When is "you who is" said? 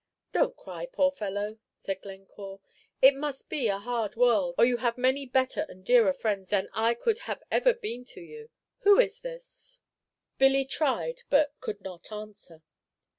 8.21-9.19